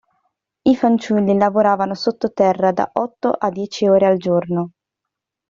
[0.63, 4.71] I fanciulli lavoravano sottoterra da otto a dieci ore al giorno.